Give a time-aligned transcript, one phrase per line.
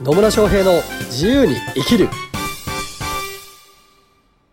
[0.00, 0.72] 野村翔平の
[1.06, 2.08] 自由に生きる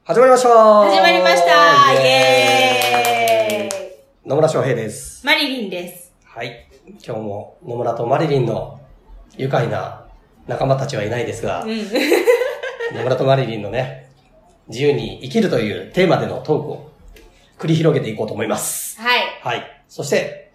[0.04, 5.25] 始まりました始まりましたイエーイ野村翔平です。
[5.25, 6.13] マリリンです。
[6.23, 6.67] はい。
[7.05, 8.79] 今日も野村とマリリンの
[9.38, 10.05] 愉快な
[10.47, 11.69] 仲間たちはいないですが、うん。
[12.96, 14.10] 野村とマリリンのね、
[14.69, 16.91] 自由に生きるというテーマでのトークを
[17.59, 19.02] 繰り広げていこうと思います。
[19.02, 19.21] はい。
[19.41, 19.84] はい。
[19.89, 20.53] そして、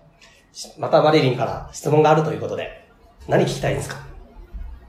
[0.52, 2.86] しまたマリリンから質問があるということで、
[3.28, 3.98] 何聞きたいんですか？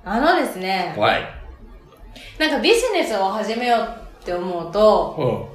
[0.10, 1.24] あのですね、はい。
[2.40, 5.52] なんかビジネスを始めようって思うと、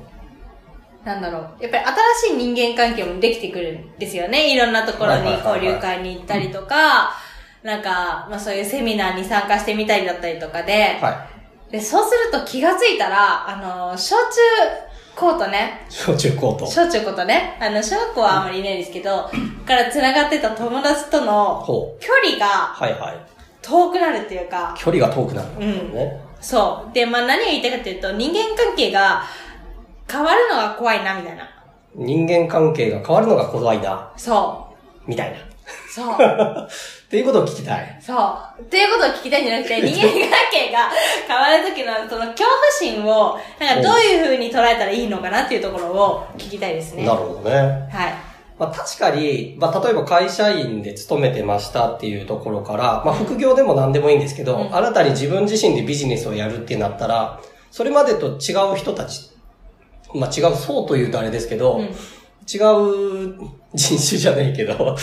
[1.03, 1.07] うん。
[1.07, 1.85] なんだろう、やっぱり
[2.21, 4.55] 新しい人間関係もできてくるんですよね。
[4.55, 7.15] いろんなところに交流会に行ったりとか、
[7.63, 11.27] なんか、まあそういうセミナーに参加してみたりだったりとかで、は
[11.71, 14.21] で、そうすると気がついたら、あの、小中
[15.17, 15.93] コートね、い。
[15.93, 16.67] 小中高と。
[16.67, 19.31] 小中コートね、あの、小学校はあんまりいないですけど、
[19.67, 21.65] から繋がってた友達との。
[21.99, 23.42] 距離がはいはい。
[23.63, 25.49] 遠くなるっていうか、距離が遠くなる。
[25.59, 26.21] うんね。
[26.41, 26.93] そう。
[26.93, 29.23] で、まあ何が言いたいかっていうと、人間関係が
[30.11, 31.49] 変わるのが怖いな、みたいな。
[31.95, 34.67] 人間関係が変わるのが怖いな、そ
[35.07, 35.39] みたいな。
[35.39, 35.41] う。
[35.93, 36.17] そう。
[37.07, 37.99] っていうことを聞きたい。
[38.01, 38.15] そ
[38.59, 38.63] う。
[38.63, 40.91] っていうことを聞きたいんじゃなくて、 人間関係が
[41.29, 47.05] 変わる時のその恐怖心を、なんかどういう風に捉えたらいいのかなっていうところを聞きたいですね。
[47.05, 47.89] なるほどね。
[47.93, 48.32] はい。
[48.59, 59.31] まあ確かに、まあ例えば会社員で勤めてましたっていうところから、まあ副業でも何でもいいんですけど、うん新たに自分自身でビジネスをやるってなったら、それまでと違う人たち、
[60.15, 61.95] まあ違う層というとあれですけど、うん。
[62.45, 63.39] 違う
[63.75, 64.75] 人種じゃないけど、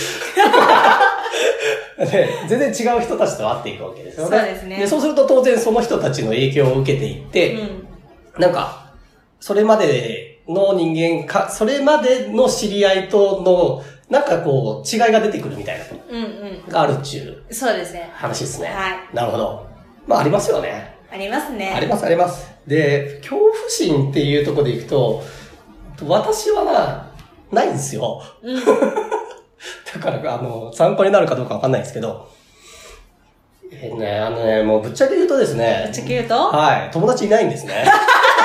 [1.98, 4.38] ね、全然違う人たちと会っていくわけですよね。
[4.38, 7.88] そうですねで、そうすると当然その人たちの影響を受けていって、うん。
[8.40, 8.92] なんか、
[9.40, 16.68] それまでの人間か、それまでの知り合いとの、なんかこう、違いが出てくるみたいなのうんうん。
[16.68, 18.10] があるっちゅうそうですね。
[18.14, 18.68] 話ですね。
[18.68, 19.16] はい。
[19.16, 19.68] なるほど。
[20.08, 20.96] まあ、ありますよね。
[21.12, 21.72] ありますね。
[21.76, 22.52] あります、あります。
[22.66, 25.24] で、恐怖心っていうところでいくと、
[26.08, 27.12] 私はな、
[27.52, 28.22] ないんですよ。
[28.42, 28.60] うん。
[28.66, 32.28] だから、あの、参考になるかどうかわかんないですけど、
[33.72, 36.36] えーね、あのね、もうぶっちゃけ言うとですね、ぶっちゃけ言うと？
[36.36, 37.86] はい、友達いないんですね。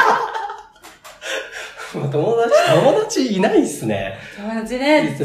[2.11, 4.15] 友達、友達いないっすね。
[4.37, 5.17] 友達ね。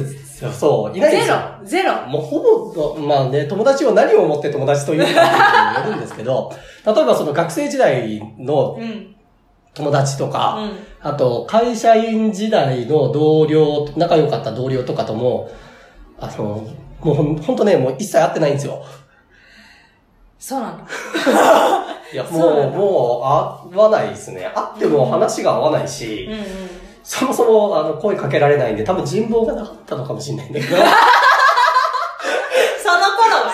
[0.57, 1.39] そういないんですゼよ。
[1.61, 1.65] ロ。
[1.65, 1.93] ゼロ。
[2.07, 2.39] もうほ
[2.73, 6.51] ぼ、まあね、友達を何をもって友達というかよるんですけど、
[6.85, 9.15] 例えばその学生時代のうん。
[9.75, 10.71] 友達とか、うん。
[11.01, 15.49] あと会社員時代の同僚、仲良かった同僚とかとも、
[16.19, 16.65] あの、
[17.01, 18.83] もうほんほんとね、もう一切会ってないんですよ。
[20.37, 20.79] そうなの。
[22.11, 24.51] いや、もう、もう、会わないですね。
[24.55, 26.45] 会っても話が合わないし、うんうん。
[27.03, 30.77] そもそも、あの、声かけられないんで、多分人望がなかったのかもしれないんだけど、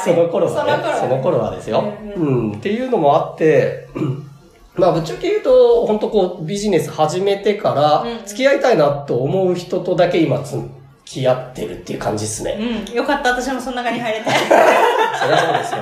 [0.06, 1.00] その頃はね。
[1.00, 1.84] その頃はですよ。
[2.16, 3.88] ううん、っていうのもあって、
[4.76, 10.64] まあ、ぶっちゃけ言うと、本当こう、ビジネス始めてから付き合いたいなと思う人とだけ今、付
[11.06, 12.58] き合ってるっていう感じですね。
[12.90, 12.96] うん。
[12.96, 13.30] よかった。
[13.30, 14.26] 私もその中に入れて。
[14.30, 15.80] そりゃそうですよ。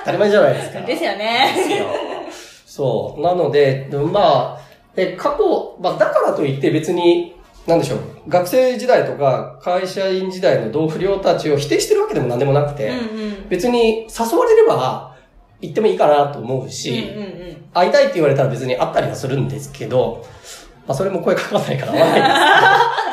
[0.00, 0.80] 当たり前じゃないですか。
[0.80, 1.52] ですよね。
[1.56, 1.86] ですよ
[2.66, 3.22] そう。
[3.22, 4.60] なので、まあ、
[4.96, 7.34] で、過去、まあ、だからといって別に、
[7.66, 13.48] なんでしょう、学生時代とか会社員時代の同不良たちを否定してるわけでも何でもなくて、うんうん。
[13.48, 15.14] 別に誘われれば
[15.60, 17.64] 行ってもいいかなと思うし、うんうんうん。
[17.72, 20.24] 会いたいって言われたら別に会ったりはするんですけど、
[20.86, 23.03] まあそれも声かかんないから会わないんですけど。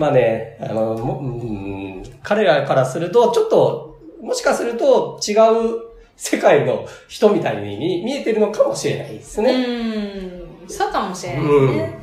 [0.00, 5.78] まあね、あの、もうん彼らからすると、ちょっと、もしかすると違う
[6.16, 9.52] 世界の人みたいに見見えてるのかもしれないですね。
[9.52, 10.68] うん。
[10.68, 11.98] そうかもしれないですね。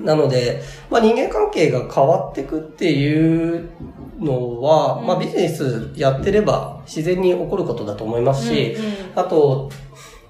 [0.00, 0.60] なので、
[0.90, 3.70] まあ人間関係が変わっていくっていう
[4.20, 9.70] のは、うんまあビジネスやってれば自然に起こることだと思いますし、うんうんあと、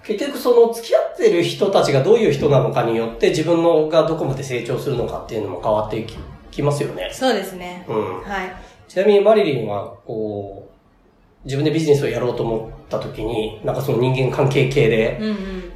[0.05, 6.17] 結局その付き合ってる人たちがどういう人なのかによって自分のがどこまで成長するのかっていうのも変わっていき
[6.53, 7.11] きますよね。
[7.13, 7.85] そうですね。
[7.89, 8.21] うん。
[8.23, 8.53] はい。
[8.87, 15.73] ちなみにマリリンは、こう、自分でビジネスをやろうと思った時に、なんかその人間関係系でうんうん。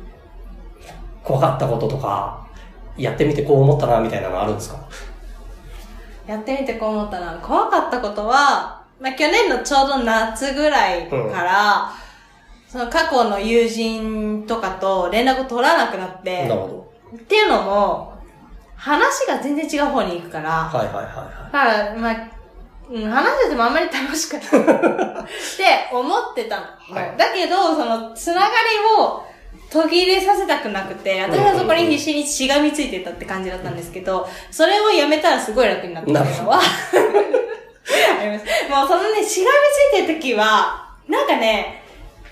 [1.25, 2.47] 怖かったこととか、
[2.97, 4.79] やってみてこう思ったなみたいなのあるんですか？
[6.27, 7.39] やってみてこう思ったな。
[7.43, 11.93] 怖かったことは、まあ、去年のちょうど夏ぐらいから、
[12.69, 18.16] その過去の友人とかと連絡を取らなくなって、なるほっていうのも、
[18.87, 20.79] 話が全然違う方に行くから、ど。
[20.79, 22.31] はいはいはいはだから、まあ、
[22.89, 26.63] うん、話しててもあんまり楽しくない って思ってたの。
[26.95, 28.53] はいだけど、その、つながり
[28.97, 29.27] を
[29.73, 38.45] 途切れさせたくなくて、私はそこに必死にしがみついてたって感じだったんですけど、それをやめたらすごい楽になったっていうのは、 あります。
[38.71, 41.83] もうそのね、しがみついてる時は、なんかね、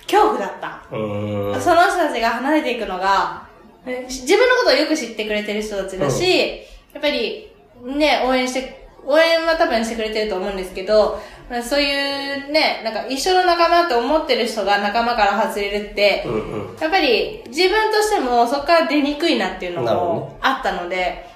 [0.06, 0.80] 恐怖だった。
[0.92, 1.60] うん。
[1.60, 3.43] その人たちが離れていくのが、え
[3.84, 7.50] 自分のことをよく知ってくれてる人たちだし、やっぱり、
[7.84, 11.20] ね、応援して、応援は多分してくれてると思うんですけど、
[11.50, 16.76] まあそういうね、なんか一緒の仲間って思ってる人が仲間から外れるって、うんうん。
[16.80, 21.26] やっぱり自分としてもそこから出にくいなっていうのもあったので、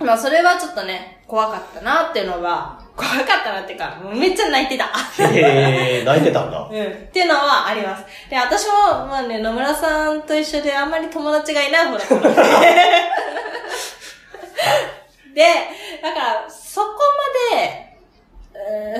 [0.00, 4.86] まあそれはちょっとね、怖かったなっていうのは、怖かったなっていうか、もうめっちゃ泣いてた。
[5.22, 6.58] へえ、泣いてたんだ。
[6.72, 6.82] うん。
[6.82, 8.04] っていうのはあります。
[8.30, 12.28] で、私も、まあね、野村さんと一緒であんまり友達がいない方だったので。
[15.34, 15.44] で、
[16.02, 16.46] だから、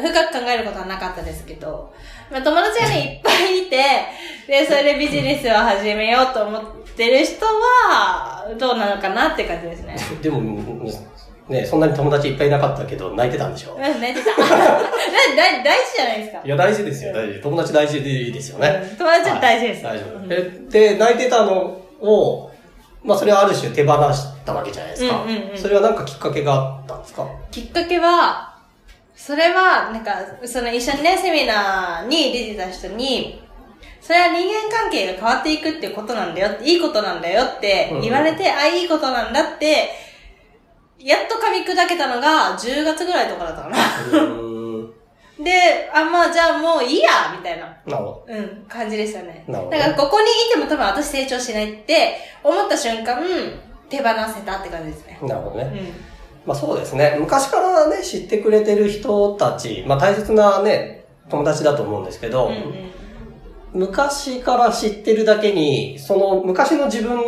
[0.01, 1.93] 深く考えることはなかったですけど、
[2.31, 3.77] まあ、友達がね、いっぱいいて、
[4.47, 6.63] で、それでビジネスを始めようと思っ
[6.97, 9.97] てる人は、どうなのかなって感じですね。
[10.23, 10.41] でも、
[11.49, 14.31] ね、そんなに友達いっぱいいなかったけど、泣いてたんでしょうん、泣いてた。
[15.37, 16.49] 大大事じゃないですかい。
[16.49, 17.41] や、大事ですよ、大事。
[17.41, 18.95] 友達大事でいいですよね。
[18.99, 20.71] 友達は大事ですはい大丈夫。
[20.71, 22.51] で、泣いてたのを、
[23.05, 25.23] まあ、それはある種手放したわけじゃないですか。
[25.23, 28.56] うんそれはなんかきっかけがあったんですかきっかけは、
[29.17, 30.13] それは、なんか、
[30.45, 33.43] その一緒にね、セミナーに出てた人に、
[34.01, 39.89] それは人間関係が変わっていくっていうことなんだよ、いいことなんだよって言われて、あ、いいことなんだって、
[40.99, 43.77] やっと噛み砕けたのが10月ぐらいとかだったかな。
[45.43, 47.67] で、あ、まあじゃあもういいや、みたいな。
[47.87, 49.45] なるほうん、感じでしたね。
[49.49, 53.19] なるほどだからここにいても多分私成長しないって思った瞬間、
[53.89, 55.19] 手放せたって感じですね。
[55.21, 55.29] ど。
[55.29, 55.65] なるほどね。
[55.65, 56.16] うん。
[56.47, 57.17] まあそうですね。
[57.19, 62.87] 昔からね、知ってくれてる人たち、まあ大切なね、友達だと思うんですけど、うんうん
[63.75, 67.19] 昔から知ってるだけに、その昔の自分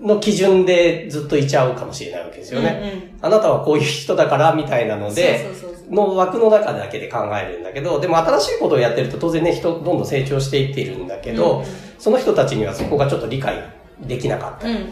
[0.00, 2.80] の基準でずっといちゃうかもしれないわけですよね。
[2.82, 5.48] うんうんあなたはこういう人だから、みたいなので、
[5.88, 11.66] の枠の中だけで考えるんだけど、でも新しいことをやってると当然ね、人どんどん成長していっているんだけど、うんうん
[12.02, 13.62] その人たちにはそこがちょっと理解
[14.00, 14.66] できなかった。
[14.66, 14.82] うんうん。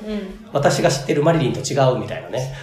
[0.53, 2.55] 私が知ってるマリリンと違うみたいなね。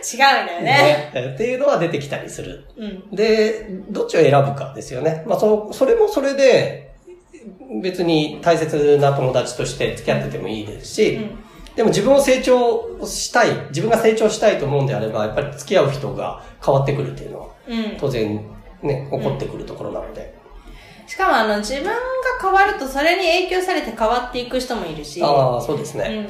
[0.00, 1.10] 違うんだよね。
[1.14, 2.64] ねっていうのは出てきたりする。
[2.76, 3.10] うん。
[3.14, 5.24] で、どっちを選ぶかですよね。
[5.26, 6.90] まあ、そ、それもそれで、
[7.82, 11.44] 別に大切な友達として付き合っててもいいですし、うん
[11.76, 17.96] でも自分を成長したい、自分が成長したいと思うんであれば、やっぱり付き合う人が変わってくるっていうのは、うん。
[17.98, 18.44] 当然
[18.82, 20.34] ね、起こってくるところなので。
[21.06, 21.92] しかもあの、自分が
[22.40, 26.28] 変わるとそれに影響されて変わっていく人もいるし、ああ、そうですね。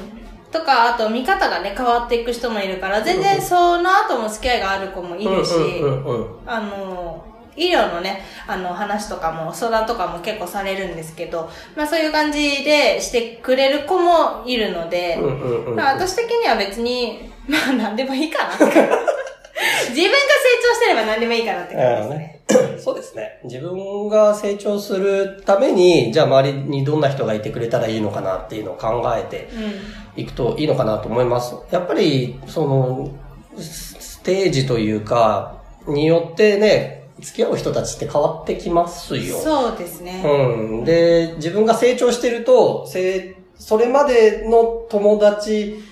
[0.51, 0.59] うん。
[0.59, 7.25] とか、あと見方がね、変わっていく人もいるから、全然その後も付き合いがある子もいるし、うんうんうんあの、
[7.55, 18.53] 医療のね、あの話とかも、相談とかも結構されるんですけど、まあそういう感じでしてくれる子もいるので、うんうんうんまあ私的には別に、まあ何でもいいかな。
[19.89, 22.41] 自分が成長してれば何でもいいかなって感じですね。
[22.79, 23.39] そうですね。
[23.43, 29.49] 自分が成長するために、じゃあ周りにどんな人がいてくれたらいいのかなっていうのを考えて
[30.15, 31.55] いくといいのかなと思います。
[31.71, 33.11] やっぱり、その、
[33.57, 39.37] スステージというか、によってね、付き合う人たちって変わってきますよ。
[39.37, 40.23] そうですね。
[40.23, 40.83] うん。
[40.83, 45.83] で、自分が成長してると、せそれまでの友達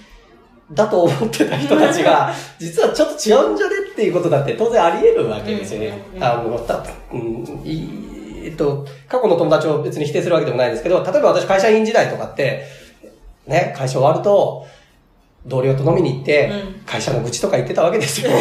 [0.71, 5.99] だと思ってた人たちが、 実はちょっと違うんじゃねっていうことだって当然あり得るわけですよね。
[6.19, 6.83] あの、た、
[7.13, 8.09] うん、い
[8.41, 12.63] えっと、過去の友達を別に否定するわけでもないんですけど、例えば私会社員時代とかって、
[13.49, 14.65] ね、会社終わると、
[15.45, 16.81] 同僚と飲みに行って、うん。
[16.85, 18.31] 会社の愚痴とか言ってたわけですよ。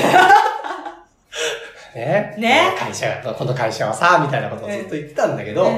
[1.94, 2.34] ね。
[2.38, 2.74] ね。
[2.78, 5.70] 会社、この会社はさ、みたいなことをずっと言ってたんだけど、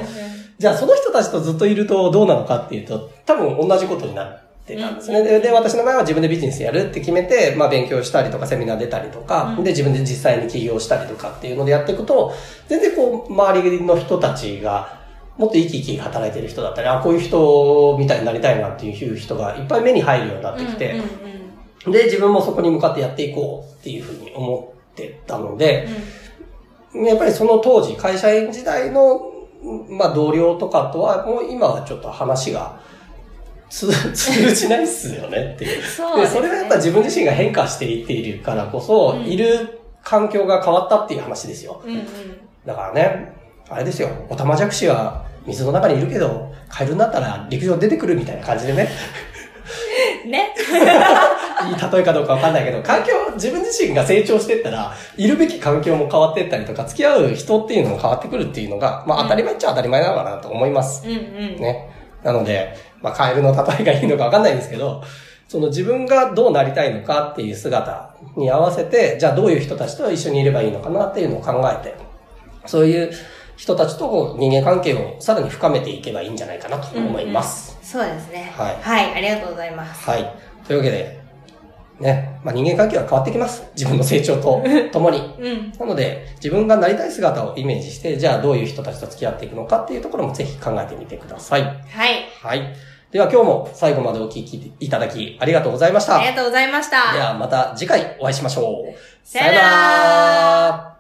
[0.59, 5.23] じゃあその人たちとずっといるとどうなのかっていうと、多分同じことになってたんですね。
[5.23, 9.65] でで、私の場合は自分でビジネスやるって決めて、まあ勉強したりとかセミナー出たりとか、うん。
[9.65, 12.35] で自分で実際に起業したりとかっていうのでやっていくと、
[12.69, 15.00] 全然こう、周りの人たちが、
[15.41, 21.05] もっと生き生き働いてる人だったり、あ、こういう人みたいになりたいなっていう人がいっぱい目に入るようになってきて、うんうん
[21.87, 21.93] うん。
[21.93, 25.89] で、自分もそこに向かってやっていこうっていうふうに思ってたので、
[26.93, 29.33] やっぱりその当時、会社員時代の、
[29.89, 32.79] まあ同僚とかとは、もう今はちょっと話が
[33.71, 35.83] 通 通じないっすよねっていう。
[35.83, 36.41] そうですね。
[36.41, 39.23] それはやっぱ自分自身が変化していっているからこそ、うん。
[39.23, 41.81] いる環境が変わったっていう話ですよ。
[41.83, 42.07] うんうん。
[42.67, 43.33] だからね、
[43.71, 48.89] あれですよ、オタマジャクシは水の中にいるけど、カエルになったら陸上出てくるみたいな感じでね。
[50.27, 50.55] ね。
[51.69, 61.07] いい例えかどうかわかんないけど、環境、自分自身が成長していったら、いるべき環境も変わっていったりとか、付き合う人っていうのも変わってくるっていうのが、まあうん当たり前っちゃ当たり前なのかなと思います。
[61.07, 61.57] うんうん。
[61.57, 61.91] ね。
[62.23, 65.03] なので、まあカエルの例えがいいのかわかんないんですけど、
[65.49, 71.95] その自分がどうなりたいのかっていう姿に合わせて、じゃあどういう人たちと一緒にいればいいのかなっていうのを考えて、
[72.67, 73.11] そういう
[73.61, 77.79] 人たちと人間関係をさらに深めていけばいいんじゃないかなと思います。
[77.83, 78.51] そうですね。
[78.57, 80.09] はいはい、ありがとうございます。
[80.09, 80.35] はい。
[80.67, 81.21] というわけで、
[81.99, 83.71] ね、まあ、人間関係は変わってきます。
[83.77, 85.19] 自分の成長と ともに。
[85.39, 85.73] うん。
[85.79, 91.63] なので、自分がなりたい姿をイメージして、じゃあどういう人たちと付き合っていくのかっていうところもぜひ考えてみてください。
[91.63, 91.75] はい。
[92.43, 92.75] はい。
[93.11, 96.17] では今日も最後までお聞きいただきありがとうございました。
[96.17, 97.13] ありがとうございました。
[97.13, 98.95] ではまた次回お会いしましょう。
[99.23, 101.00] さよなら